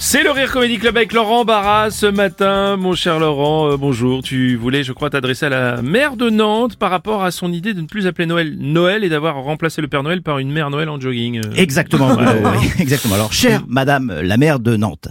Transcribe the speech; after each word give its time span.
C'est 0.00 0.22
le 0.22 0.30
Rire 0.30 0.50
Comedy 0.50 0.78
Club 0.78 0.96
avec 0.96 1.12
Laurent 1.12 1.44
Barra 1.44 1.90
ce 1.90 2.06
matin. 2.06 2.76
Mon 2.76 2.94
cher 2.94 3.18
Laurent, 3.18 3.70
euh, 3.70 3.76
bonjour. 3.76 4.22
Tu 4.22 4.56
voulais, 4.56 4.82
je 4.82 4.92
crois, 4.92 5.10
t'adresser 5.10 5.46
à 5.46 5.48
la 5.50 5.82
maire 5.82 6.16
de 6.16 6.30
Nantes 6.30 6.76
par 6.76 6.90
rapport 6.90 7.22
à 7.22 7.30
son 7.30 7.52
idée 7.52 7.74
de 7.74 7.80
ne 7.80 7.86
plus 7.86 8.06
appeler 8.06 8.26
Noël 8.26 8.56
Noël 8.58 9.04
et 9.04 9.08
d'avoir 9.08 9.36
remplacé 9.42 9.80
le 9.82 9.88
Père 9.88 10.02
Noël 10.02 10.22
par 10.22 10.38
une 10.38 10.50
mère 10.50 10.70
Noël 10.70 10.88
en 10.88 10.98
jogging. 10.98 11.38
euh. 11.38 11.50
Exactement, 11.56 12.16
exactement. 12.78 13.14
Alors, 13.14 13.32
chère 13.32 13.62
Madame 13.68 14.12
la 14.22 14.36
maire 14.36 14.58
de 14.58 14.76
Nantes, 14.76 15.08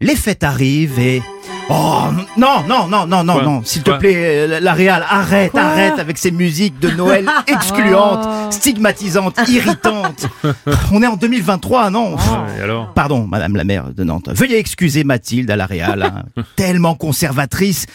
les 0.00 0.16
fêtes 0.16 0.44
arrivent 0.44 0.98
et... 0.98 1.20
Oh 1.68 2.04
non, 2.36 2.62
non, 2.66 2.86
non, 2.88 3.06
non, 3.06 3.24
non, 3.24 3.42
non, 3.42 3.62
s'il 3.64 3.82
te 3.82 3.90
plaît, 3.92 4.48
euh, 4.48 4.60
la 4.60 4.72
Réal, 4.72 5.04
arrête, 5.08 5.54
arrête 5.54 5.98
avec 5.98 6.18
ces 6.18 6.30
musiques 6.30 6.78
de 6.80 6.90
Noël 6.90 7.28
excluantes, 7.46 8.52
stigmatisantes, 8.52 9.38
irritantes. 9.48 10.26
On 10.92 11.02
est 11.02 11.06
en 11.06 11.16
2023, 11.16 11.90
non 11.90 12.16
et 12.58 12.62
alors 12.62 12.92
Pardon, 12.94 13.26
Madame 13.26 13.56
la 13.56 13.64
maire 13.64 13.90
de 13.94 14.04
Nantes. 14.04 14.28
Veuillez 14.34 14.58
excuser 14.58 15.04
Mathilde 15.04 15.50
à 15.50 15.56
la 15.56 15.66
Réal, 15.66 16.02
hein, 16.02 16.42
tellement 16.56 16.94
conservatrice, 16.94 17.86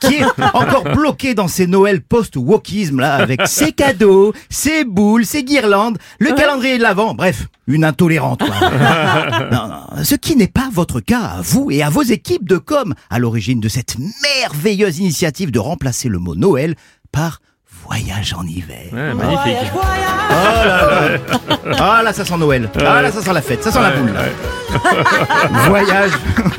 qui 0.00 0.16
est 0.16 0.24
encore 0.52 0.84
bloquée 0.84 1.34
dans 1.34 1.48
ses 1.48 1.66
Noëls 1.66 2.02
post-wokisme, 2.02 3.00
là, 3.00 3.14
avec 3.14 3.46
ses 3.46 3.72
cadeaux, 3.72 4.32
ses 4.50 4.84
boules, 4.84 5.24
ses 5.24 5.44
guirlandes, 5.44 5.98
le 6.18 6.32
calendrier 6.32 6.78
de 6.78 6.82
l'Avent, 6.82 7.14
bref, 7.14 7.46
une 7.66 7.84
intolérante, 7.84 8.40
quoi. 8.40 8.70
Non, 9.50 9.68
non, 9.68 10.04
ce 10.04 10.14
qui 10.14 10.36
n'est 10.36 10.48
pas 10.48 10.68
votre 10.72 11.00
cas 11.00 11.20
à 11.20 11.40
vous 11.42 11.70
et 11.70 11.82
à 11.82 11.90
vos 11.90 12.02
équipes 12.02 12.48
de 12.48 12.58
com 12.58 12.94
à 13.10 13.18
l'origine 13.18 13.60
de 13.60 13.68
cette 13.68 13.96
merveilleuse 13.98 14.98
initiative 14.98 15.50
de 15.50 15.58
remplacer 15.58 16.08
le 16.08 16.18
mot 16.18 16.34
Noël 16.34 16.74
par 17.12 17.40
voyage 17.86 18.34
en 18.34 18.46
hiver. 18.46 18.88
Ouais, 18.92 19.14
magnifique. 19.14 19.70
Oh 19.74 19.82
là 19.82 21.08
là. 21.08 21.18
Ah 21.78 22.02
là, 22.02 22.12
ça 22.12 22.24
sent 22.24 22.36
Noël. 22.38 22.70
Ah 22.80 23.02
là, 23.02 23.12
ça 23.12 23.22
sent 23.22 23.32
la 23.32 23.42
fête. 23.42 23.62
Ça 23.62 23.70
sent 23.70 23.80
la 23.80 23.90
boule. 23.90 24.12
Voyage, 25.68 26.10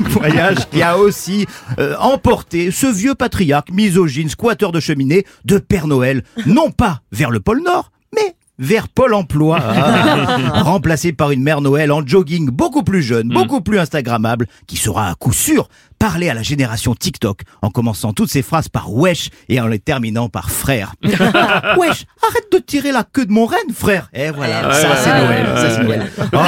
voyage 0.08 0.70
qui 0.70 0.80
a 0.80 0.96
aussi 0.96 1.46
euh, 1.78 1.94
emporté 1.98 2.70
ce 2.70 2.86
vieux 2.86 3.14
patriarque 3.14 3.70
misogyne, 3.70 4.30
squatteur 4.30 4.72
de 4.72 4.80
cheminée 4.80 5.26
de 5.44 5.58
Père 5.58 5.86
Noël, 5.86 6.22
non 6.46 6.70
pas 6.70 7.00
vers 7.12 7.30
le 7.30 7.40
pôle 7.40 7.62
Nord, 7.62 7.90
mais 8.14 8.34
vers 8.58 8.88
Pôle 8.88 9.14
Emploi, 9.14 9.58
Ah. 9.60 10.62
remplacé 10.62 11.12
par 11.12 11.30
une 11.30 11.42
mère 11.42 11.60
Noël 11.60 11.92
en 11.92 12.06
jogging 12.06 12.48
beaucoup 12.50 12.82
plus 12.82 13.02
jeune, 13.02 13.28
beaucoup 13.28 13.60
plus 13.60 13.78
instagrammable, 13.78 14.46
qui 14.66 14.76
saura 14.76 15.08
à 15.08 15.14
coup 15.14 15.32
sûr 15.32 15.68
parler 15.98 16.28
à 16.28 16.34
la 16.34 16.42
génération 16.42 16.94
TikTok 16.94 17.40
en 17.62 17.70
commençant 17.70 18.12
toutes 18.12 18.30
ses 18.30 18.42
phrases 18.42 18.68
par 18.68 18.92
wesh 18.92 19.30
et 19.48 19.60
en 19.60 19.66
les 19.66 19.78
terminant 19.78 20.28
par 20.28 20.50
frère. 20.50 20.94
wesh, 21.04 22.04
arrête 22.22 22.52
de 22.52 22.58
tirer 22.58 22.92
la 22.92 23.04
queue 23.04 23.26
de 23.26 23.32
mon 23.32 23.46
renne, 23.46 23.72
frère. 23.74 24.08
Et 24.12 24.30
voilà, 24.30 24.72
ça 24.72 24.88
ouais, 24.88 24.94
c'est 25.02 25.10
ouais, 25.10 25.20
Noël, 25.20 25.46
ouais, 25.46 25.56
ça 25.56 25.70
c'est 25.70 25.78
ouais. 25.84 25.96
Noël. 25.96 26.10
Oh, 26.32 26.38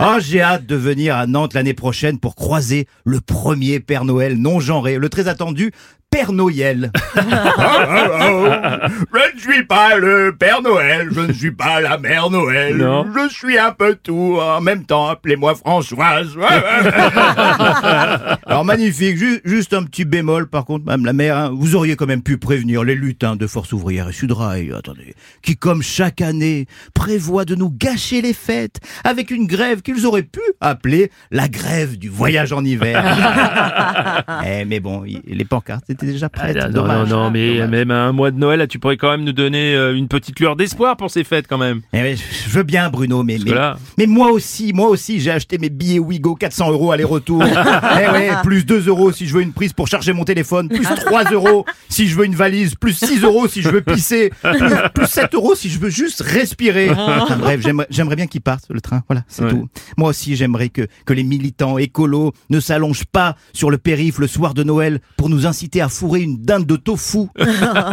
oh, 0.00 0.16
j'ai 0.20 0.42
hâte 0.42 0.66
de 0.66 0.76
venir 0.76 1.16
à 1.16 1.26
Nantes 1.26 1.54
l'année 1.54 1.74
prochaine 1.74 2.18
pour 2.18 2.34
croiser 2.34 2.86
le 3.04 3.20
premier 3.20 3.80
Père 3.80 4.04
Noël 4.04 4.36
non 4.36 4.60
genré, 4.60 4.96
le 4.98 5.08
très 5.08 5.28
attendu 5.28 5.72
Père 6.10 6.32
Noël. 6.32 6.90
Je 7.14 7.20
ne 9.34 9.40
suis 9.40 9.64
pas 9.64 9.96
le 9.96 10.36
Père 10.38 10.60
Noël, 10.60 11.08
je 11.10 11.20
ne 11.20 11.32
suis 11.32 11.52
pas 11.52 11.80
la 11.80 11.96
Mère 11.96 12.28
Noël, 12.28 12.76
Non. 12.76 13.06
je 13.14 13.28
suis 13.32 13.58
un 13.58 13.72
peu 13.72 13.94
tout 13.96 14.38
en 14.40 14.60
même 14.60 14.84
temps, 14.84 15.08
appelez-moi 15.08 15.54
Françoise. 15.54 16.28
Alors 18.46 18.64
magnifique, 18.76 19.16
Ju- 19.16 19.40
juste 19.44 19.72
un 19.74 19.82
petit 19.84 20.04
bémol 20.04 20.48
par 20.48 20.64
contre, 20.64 20.84
Madame 20.84 21.04
la 21.06 21.12
Mère, 21.12 21.36
hein, 21.36 21.50
vous 21.54 21.74
auriez 21.76 21.96
quand 21.96 22.06
même 22.06 22.22
pu 22.22 22.38
prévenir 22.38 22.84
les 22.84 22.94
lutins 22.94 23.36
de 23.36 23.46
Force 23.46 23.72
ouvrière 23.72 24.08
et 24.08 24.12
Sudrail, 24.12 24.72
attendez, 24.76 25.14
qui 25.42 25.56
comme 25.56 25.82
chaque 25.82 26.20
année 26.20 26.66
prévoient 26.94 27.44
de 27.44 27.54
nous 27.54 27.70
gâcher 27.70 28.22
les 28.22 28.32
fêtes 28.32 28.80
avec 29.04 29.30
une 29.30 29.46
grève 29.46 29.82
qu'ils 29.82 30.06
auraient 30.06 30.22
pu 30.22 30.40
appeler 30.60 31.10
la 31.30 31.48
grève 31.48 31.96
du 31.98 32.08
voyage 32.08 32.52
en 32.52 32.64
hiver. 32.64 33.02
eh, 34.46 34.64
mais 34.64 34.80
bon, 34.80 35.02
les 35.26 35.44
pancartes 35.44 35.88
étaient 35.90 36.06
déjà 36.06 36.26
Ah, 36.26 36.28
prêtes. 36.38 36.56
non, 36.74 36.86
non, 36.86 37.06
non, 37.06 37.30
mais 37.30 37.54
Dommage. 37.54 37.70
même 37.70 37.90
à 37.90 38.04
un 38.04 38.12
mois 38.12 38.30
de 38.30 38.38
Noël, 38.38 38.58
là, 38.58 38.66
tu 38.66 38.78
pourrais 38.78 38.96
quand 38.96 39.10
même 39.10 39.24
nous 39.24 39.32
donner 39.32 39.74
euh, 39.74 39.94
une 39.94 40.08
petite 40.08 40.38
lueur 40.40 40.56
d'espoir 40.56 40.96
pour 40.96 41.10
ces 41.10 41.24
fêtes 41.24 41.46
quand 41.48 41.58
même. 41.58 41.80
Eh 41.92 42.14
je 42.16 42.50
veux 42.50 42.62
bien 42.62 42.90
Bruno, 42.90 43.22
mais, 43.22 43.38
mais, 43.38 43.50
que 43.50 43.54
là- 43.54 43.76
mais 43.98 44.06
moi 44.06 44.30
aussi, 44.30 44.72
moi 44.72 44.88
aussi, 44.88 45.20
j'ai 45.20 45.30
acheté 45.30 45.58
mes 45.58 45.70
billets 45.70 45.98
Wigo 45.98 46.34
400 46.34 46.70
euros 46.70 46.92
aller-retour. 46.92 47.42
eh 47.46 48.10
ouais, 48.10 48.30
plus 48.42 48.61
2 48.64 48.86
euros 48.88 49.12
si 49.12 49.26
je 49.26 49.34
veux 49.34 49.42
une 49.42 49.52
prise 49.52 49.72
pour 49.72 49.88
charger 49.88 50.12
mon 50.12 50.24
téléphone, 50.24 50.68
plus 50.68 50.84
3 50.84 51.24
euros 51.32 51.64
si 51.88 52.08
je 52.08 52.16
veux 52.16 52.24
une 52.24 52.34
valise, 52.34 52.74
plus 52.74 52.92
6 52.94 53.22
euros 53.22 53.48
si 53.48 53.62
je 53.62 53.68
veux 53.68 53.80
pisser, 53.82 54.30
plus, 54.42 54.70
plus 54.94 55.06
7 55.06 55.34
euros 55.34 55.54
si 55.54 55.68
je 55.68 55.78
veux 55.78 55.90
juste 55.90 56.20
respirer. 56.22 56.90
Enfin, 56.90 57.36
bref, 57.36 57.60
j'aimerais, 57.62 57.86
j'aimerais 57.90 58.16
bien 58.16 58.26
qu'il 58.26 58.40
parte 58.40 58.64
le 58.70 58.80
train. 58.80 59.02
Voilà, 59.08 59.24
c'est 59.28 59.42
Ouais. 59.44 59.50
tout. 59.50 59.68
Moi 59.96 60.10
aussi, 60.10 60.36
j'aimerais 60.36 60.68
que, 60.68 60.86
que 61.06 61.12
les 61.12 61.22
militants 61.24 61.78
écolos 61.78 62.32
ne 62.50 62.60
s'allongent 62.60 63.04
pas 63.06 63.36
sur 63.52 63.70
le 63.70 63.78
périph' 63.78 64.18
le 64.18 64.26
soir 64.26 64.54
de 64.54 64.62
Noël 64.62 65.00
pour 65.16 65.28
nous 65.28 65.46
inciter 65.46 65.80
à 65.80 65.88
fourrer 65.88 66.20
une 66.20 66.38
dinde 66.42 66.66
de 66.66 66.76
tofu 66.76 67.26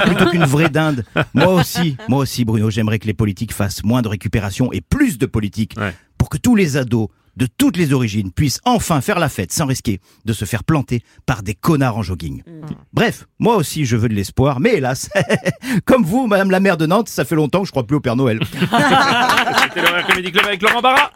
plutôt 0.05 0.25
qu'une 0.29 0.45
vraie 0.45 0.69
dinde. 0.69 1.03
Moi 1.33 1.53
aussi, 1.53 1.97
moi 2.07 2.19
aussi, 2.19 2.45
Bruno, 2.45 2.69
j'aimerais 2.69 2.99
que 2.99 3.07
les 3.07 3.13
politiques 3.13 3.53
fassent 3.53 3.83
moins 3.83 4.01
de 4.01 4.07
récupération 4.07 4.71
et 4.73 4.81
plus 4.81 5.17
de 5.17 5.25
politique 5.25 5.75
Ouais. 5.77 5.93
pour 6.17 6.29
que 6.29 6.37
tous 6.37 6.55
les 6.55 6.77
ados 6.77 7.07
de 7.39 7.47
toutes 7.57 7.77
les 7.77 7.93
origines 7.93 8.31
puissent 8.31 8.59
enfin 8.65 8.99
faire 8.99 9.17
la 9.17 9.29
fête 9.29 9.53
sans 9.53 9.65
risquer 9.65 10.01
de 10.25 10.33
se 10.33 10.43
faire 10.43 10.65
planter 10.65 11.01
par 11.25 11.41
des 11.41 11.55
connards 11.55 11.97
en 11.97 12.03
jogging. 12.03 12.43
Bref, 12.91 13.27
moi 13.39 13.55
aussi 13.55 13.85
je 13.85 13.95
veux 13.95 14.09
de 14.09 14.13
l'espoir, 14.13 14.59
mais 14.59 14.75
hélas, 14.75 15.09
comme 15.85 16.03
vous, 16.03 16.27
Madame 16.27 16.51
la 16.51 16.59
maire 16.59 16.75
de 16.75 16.85
Nantes, 16.85 17.07
ça 17.07 17.23
fait 17.23 17.35
longtemps 17.35 17.61
que 17.61 17.67
je 17.67 17.71
crois 17.71 17.87
plus 17.87 17.95
au 17.95 18.01
Père 18.01 18.17
Noël. 18.17 18.39
C'était 18.51 19.81
le 19.81 20.05
Comedy 20.07 20.31
Club 20.31 20.45
avec 20.45 20.61
Laurent 20.61 20.81
Barra. 20.81 21.11